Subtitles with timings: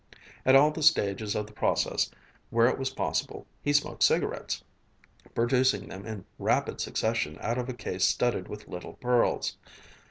[0.47, 2.09] At all the stages of the process
[2.49, 4.63] where it was possible, he smoked cigarettes,
[5.35, 9.57] producing them in rapid succession out of a case studded with little pearls.